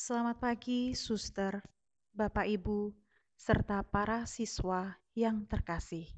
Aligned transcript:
Selamat 0.00 0.40
pagi, 0.40 0.96
suster, 0.96 1.60
Bapak 2.16 2.48
Ibu, 2.48 2.88
serta 3.36 3.84
para 3.84 4.24
siswa 4.24 4.96
yang 5.12 5.44
terkasih. 5.44 6.08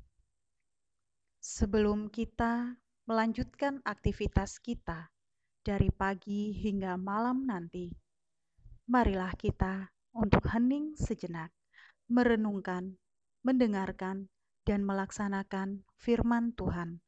Sebelum 1.43 2.07
kita 2.07 2.79
melanjutkan 3.11 3.83
aktivitas 3.83 4.63
kita 4.63 5.11
dari 5.67 5.91
pagi 5.91 6.55
hingga 6.55 6.95
malam 6.95 7.43
nanti, 7.43 7.91
marilah 8.87 9.35
kita 9.35 9.91
untuk 10.15 10.47
hening 10.47 10.95
sejenak, 10.95 11.51
merenungkan, 12.07 12.95
mendengarkan, 13.43 14.31
dan 14.63 14.87
melaksanakan 14.87 15.83
firman 15.99 16.55
Tuhan 16.55 17.03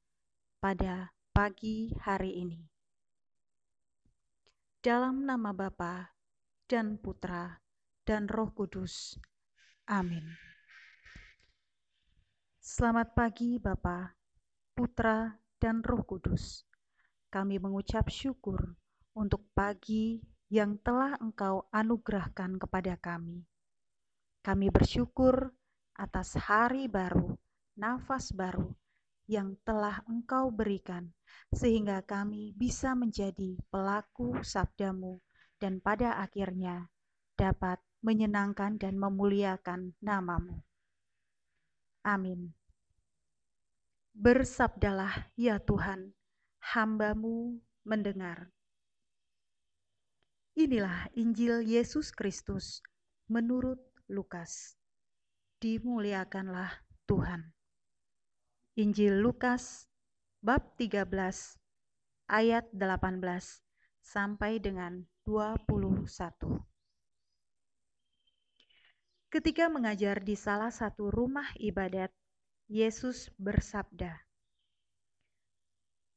pada 0.59 1.14
pagi 1.30 1.95
hari 2.02 2.34
ini. 2.43 2.66
Dalam 4.82 5.22
nama 5.22 5.54
Bapa 5.54 6.13
dan 6.64 6.96
Putra 6.96 7.61
dan 8.09 8.25
Roh 8.25 8.49
Kudus. 8.57 9.21
Amin. 9.85 10.25
Selamat 12.57 13.13
pagi 13.13 13.61
Bapa, 13.61 14.17
Putra, 14.73 15.37
dan 15.61 15.85
Roh 15.85 16.00
Kudus. 16.09 16.64
Kami 17.29 17.61
mengucap 17.61 18.09
syukur 18.09 18.81
untuk 19.13 19.45
pagi 19.53 20.25
yang 20.49 20.81
telah 20.81 21.21
Engkau 21.21 21.68
anugerahkan 21.68 22.57
kepada 22.57 22.96
kami. 22.96 23.45
Kami 24.40 24.73
bersyukur 24.73 25.53
atas 26.01 26.32
hari 26.40 26.89
baru, 26.89 27.37
nafas 27.76 28.32
baru 28.32 28.73
yang 29.29 29.53
telah 29.68 30.01
Engkau 30.09 30.49
berikan, 30.49 31.12
sehingga 31.53 32.01
kami 32.01 32.56
bisa 32.56 32.97
menjadi 32.97 33.61
pelaku 33.69 34.41
sabdamu 34.41 35.20
dan 35.64 35.81
pada 35.81 36.20
akhirnya 36.20 36.92
dapat 37.41 37.81
menyenangkan 38.05 38.77
dan 38.77 39.01
memuliakan 39.01 39.97
namamu. 40.05 40.61
Amin. 42.05 42.53
Bersabdalah 44.12 45.33
ya 45.41 45.56
Tuhan, 45.56 46.12
hambamu 46.61 47.65
mendengar. 47.81 48.53
Inilah 50.53 51.09
Injil 51.17 51.65
Yesus 51.65 52.12
Kristus 52.12 52.84
menurut 53.33 53.81
Lukas. 54.12 54.77
Dimuliakanlah 55.65 56.84
Tuhan. 57.09 57.56
Injil 58.77 59.17
Lukas 59.17 59.89
bab 60.45 60.77
13 60.77 61.09
ayat 62.28 62.69
18 62.77 63.17
sampai 64.05 64.61
dengan 64.61 65.09
21. 65.25 66.05
Ketika 69.33 69.72
mengajar 69.72 70.20
di 70.20 70.36
salah 70.36 70.69
satu 70.69 71.08
rumah 71.08 71.48
ibadat, 71.56 72.12
Yesus 72.69 73.33
bersabda, 73.41 74.20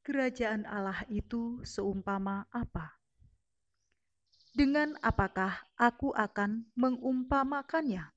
"Kerajaan 0.04 0.68
Allah 0.68 1.08
itu 1.08 1.64
seumpama 1.64 2.52
apa? 2.52 3.00
Dengan 4.52 4.92
apakah 5.00 5.56
aku 5.80 6.12
akan 6.12 6.68
mengumpamakannya? 6.76 8.12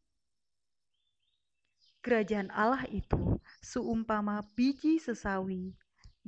Kerajaan 2.03 2.52
Allah 2.52 2.83
itu 2.92 3.39
seumpama 3.64 4.44
biji 4.59 5.00
sesawi 5.00 5.72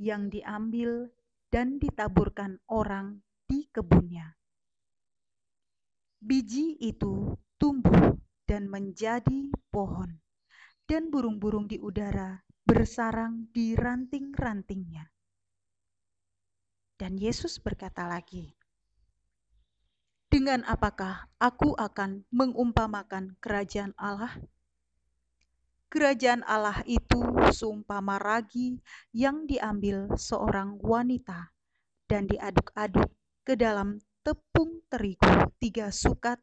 yang 0.00 0.32
diambil 0.32 1.12
dan 1.52 1.76
ditaburkan 1.76 2.56
orang 2.64 3.20
di 3.44 3.68
kebunnya 3.68 4.32
biji 6.24 6.80
itu 6.80 7.36
tumbuh 7.60 8.16
dan 8.48 8.72
menjadi 8.72 9.52
pohon, 9.68 10.24
dan 10.88 11.12
burung-burung 11.12 11.68
di 11.68 11.76
udara 11.76 12.40
bersarang 12.64 13.52
di 13.52 13.76
ranting-rantingnya. 13.76 15.12
Dan 16.96 17.20
Yesus 17.20 17.60
berkata 17.60 18.08
lagi, 18.08 18.56
"Dengan 20.32 20.64
apakah 20.64 21.28
aku 21.36 21.76
akan 21.76 22.24
mengumpamakan 22.32 23.36
kerajaan 23.44 23.92
Allah? 24.00 24.32
Kerajaan 25.92 26.40
Allah 26.48 26.80
itu 26.88 27.20
seumpama 27.52 28.16
ragi 28.16 28.80
yang 29.12 29.44
diambil 29.44 30.16
seorang 30.16 30.80
wanita 30.80 31.52
dan 32.08 32.24
diaduk-aduk 32.26 33.12
ke 33.44 33.54
dalam 33.60 34.00
tepung 34.24 34.80
terigu 34.88 35.52
tiga 35.60 35.92
sukat 35.92 36.40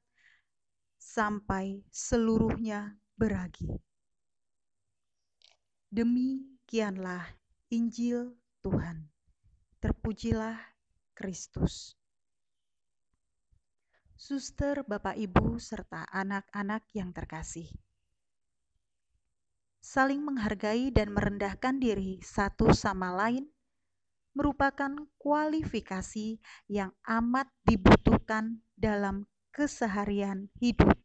sampai 1.01 1.81
seluruhnya 1.89 3.01
beragi. 3.17 3.65
Demikianlah 5.89 7.25
Injil 7.73 8.37
Tuhan. 8.61 9.09
Terpujilah 9.81 10.61
Kristus. 11.17 11.97
Suster, 14.13 14.85
Bapak, 14.85 15.17
Ibu, 15.17 15.57
serta 15.57 16.05
anak-anak 16.13 16.85
yang 16.93 17.09
terkasih. 17.09 17.65
Saling 19.81 20.21
menghargai 20.21 20.93
dan 20.93 21.09
merendahkan 21.09 21.81
diri 21.81 22.21
satu 22.21 22.69
sama 22.69 23.09
lain 23.17 23.49
merupakan 24.31 24.91
kualifikasi 25.19 26.39
yang 26.71 26.95
amat 27.03 27.51
dibutuhkan 27.67 28.63
dalam 28.79 29.27
keseharian 29.51 30.47
hidup, 30.63 30.95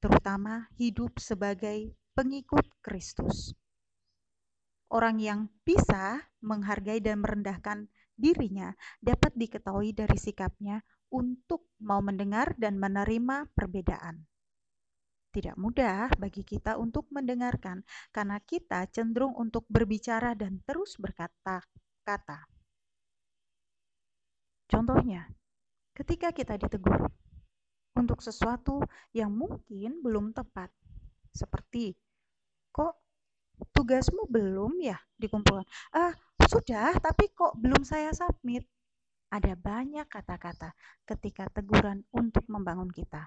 terutama 0.00 0.72
hidup 0.80 1.20
sebagai 1.20 1.92
pengikut 2.16 2.64
Kristus. 2.80 3.52
Orang 4.88 5.20
yang 5.20 5.52
bisa 5.66 6.30
menghargai 6.40 7.02
dan 7.02 7.20
merendahkan 7.20 7.90
dirinya 8.16 8.72
dapat 9.02 9.36
diketahui 9.36 9.92
dari 9.92 10.16
sikapnya 10.16 10.80
untuk 11.12 11.68
mau 11.82 12.00
mendengar 12.00 12.56
dan 12.56 12.80
menerima 12.80 13.52
perbedaan. 13.52 14.24
Tidak 15.36 15.52
mudah 15.60 16.08
bagi 16.16 16.40
kita 16.40 16.80
untuk 16.80 17.12
mendengarkan, 17.12 17.84
karena 18.08 18.40
kita 18.40 18.88
cenderung 18.88 19.36
untuk 19.36 19.68
berbicara 19.68 20.32
dan 20.32 20.64
terus 20.64 20.96
berkata 20.96 21.60
kata. 22.06 22.46
Contohnya, 24.70 25.26
ketika 25.90 26.30
kita 26.30 26.54
ditegur 26.54 27.10
untuk 27.98 28.22
sesuatu 28.22 28.86
yang 29.10 29.34
mungkin 29.34 29.98
belum 30.06 30.30
tepat, 30.30 30.70
seperti 31.34 31.98
kok 32.70 32.94
tugasmu 33.74 34.30
belum 34.30 34.78
ya 34.78 34.98
dikumpulkan? 35.18 35.66
Ah, 35.90 36.14
sudah, 36.46 36.94
tapi 37.02 37.34
kok 37.34 37.58
belum 37.58 37.82
saya 37.82 38.14
submit? 38.14 38.62
Ada 39.26 39.58
banyak 39.58 40.06
kata-kata 40.06 40.70
ketika 41.02 41.50
teguran 41.50 42.06
untuk 42.14 42.46
membangun 42.46 42.90
kita. 42.94 43.26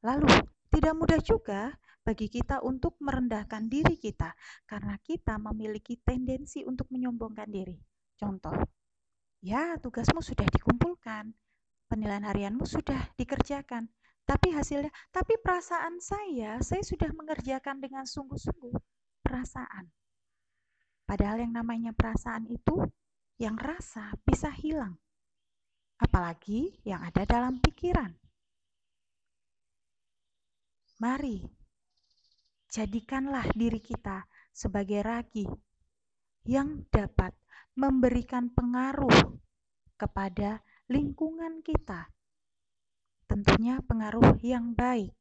Lalu, 0.00 0.32
tidak 0.72 0.94
mudah 0.96 1.20
juga 1.20 1.76
bagi 2.08 2.32
kita 2.32 2.64
untuk 2.64 2.96
merendahkan 3.04 3.68
diri 3.68 4.00
kita 4.00 4.32
karena 4.64 4.96
kita 5.04 5.36
memiliki 5.36 6.00
tendensi 6.00 6.64
untuk 6.64 6.88
menyombongkan 6.88 7.52
diri. 7.52 7.76
Contoh, 8.16 8.56
ya 9.44 9.76
tugasmu 9.76 10.24
sudah 10.24 10.48
dikumpulkan, 10.48 11.36
penilaian 11.84 12.24
harianmu 12.24 12.64
sudah 12.64 13.12
dikerjakan, 13.20 13.92
tapi 14.24 14.56
hasilnya, 14.56 14.88
tapi 15.12 15.36
perasaan 15.36 16.00
saya, 16.00 16.56
saya 16.64 16.80
sudah 16.80 17.12
mengerjakan 17.12 17.76
dengan 17.76 18.08
sungguh-sungguh 18.08 18.72
perasaan. 19.20 19.92
Padahal 21.04 21.44
yang 21.44 21.52
namanya 21.52 21.92
perasaan 21.92 22.48
itu, 22.48 22.88
yang 23.36 23.60
rasa 23.60 24.16
bisa 24.24 24.48
hilang. 24.48 24.96
Apalagi 26.00 26.72
yang 26.88 27.04
ada 27.04 27.28
dalam 27.28 27.60
pikiran. 27.60 28.16
Mari 30.98 31.57
jadikanlah 32.68 33.48
diri 33.56 33.80
kita 33.80 34.28
sebagai 34.52 35.00
ragi 35.00 35.48
yang 36.44 36.84
dapat 36.92 37.32
memberikan 37.76 38.52
pengaruh 38.52 39.40
kepada 39.96 40.60
lingkungan 40.88 41.60
kita. 41.64 42.08
Tentunya 43.28 43.80
pengaruh 43.84 44.40
yang 44.40 44.72
baik. 44.72 45.12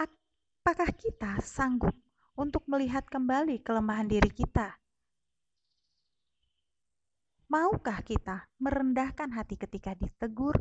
Apakah 0.00 0.92
kita 0.96 1.40
sanggup 1.44 1.92
untuk 2.36 2.64
melihat 2.68 3.04
kembali 3.08 3.60
kelemahan 3.60 4.08
diri 4.08 4.32
kita? 4.32 4.80
Maukah 7.50 8.00
kita 8.06 8.46
merendahkan 8.62 9.34
hati 9.34 9.58
ketika 9.58 9.98
ditegur 9.98 10.54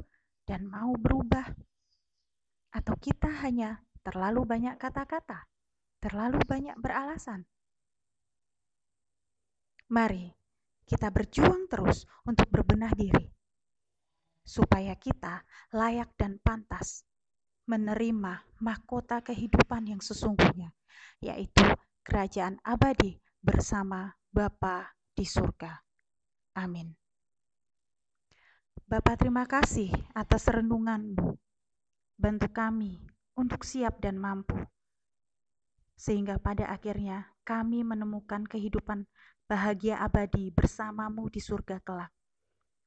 dan 0.50 0.66
mau 0.66 0.92
berubah? 0.98 1.46
Atau 2.74 2.98
kita 2.98 3.30
hanya 3.46 3.86
terlalu 4.06 4.46
banyak 4.48 4.76
kata-kata, 4.80 5.46
terlalu 6.00 6.40
banyak 6.46 6.76
beralasan. 6.80 7.44
Mari 9.90 10.30
kita 10.86 11.10
berjuang 11.10 11.70
terus 11.70 12.06
untuk 12.26 12.50
berbenah 12.50 12.94
diri, 12.94 13.30
supaya 14.46 14.94
kita 14.98 15.46
layak 15.74 16.14
dan 16.18 16.42
pantas 16.42 17.06
menerima 17.70 18.42
mahkota 18.62 19.22
kehidupan 19.22 19.90
yang 19.90 20.02
sesungguhnya, 20.02 20.74
yaitu 21.22 21.62
kerajaan 22.02 22.58
abadi 22.66 23.22
bersama 23.42 24.14
Bapa 24.34 24.94
di 25.14 25.26
surga. 25.26 25.78
Amin. 26.58 26.94
Bapak 28.90 29.22
terima 29.22 29.46
kasih 29.46 29.94
atas 30.18 30.50
renunganmu. 30.50 31.38
Bantu 32.18 32.48
kami 32.50 33.09
untuk 33.40 33.64
siap 33.64 34.04
dan 34.04 34.20
mampu. 34.20 34.60
Sehingga 35.96 36.36
pada 36.44 36.68
akhirnya 36.68 37.32
kami 37.48 37.88
menemukan 37.88 38.44
kehidupan 38.44 39.08
bahagia 39.48 40.04
abadi 40.04 40.52
bersamamu 40.52 41.32
di 41.32 41.40
surga 41.40 41.80
kelak. 41.80 42.12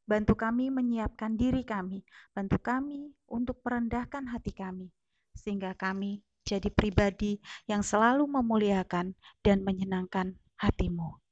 Bantu 0.04 0.36
kami 0.36 0.68
menyiapkan 0.68 1.40
diri 1.40 1.64
kami, 1.64 2.04
bantu 2.36 2.60
kami 2.60 3.16
untuk 3.32 3.64
merendahkan 3.64 4.28
hati 4.28 4.52
kami, 4.52 4.92
sehingga 5.32 5.72
kami 5.72 6.20
jadi 6.44 6.68
pribadi 6.68 7.38
yang 7.70 7.80
selalu 7.86 8.28
memuliakan 8.28 9.14
dan 9.40 9.62
menyenangkan 9.62 10.36
hatimu. 10.58 11.22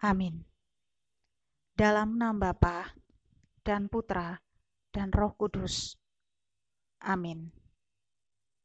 Amin. 0.00 0.46
Dalam 1.74 2.16
nama 2.16 2.54
Bapa 2.54 2.94
dan 3.66 3.90
Putra 3.90 4.38
dan 4.94 5.10
Roh 5.12 5.34
Kudus. 5.36 5.98
Amin. 7.02 7.59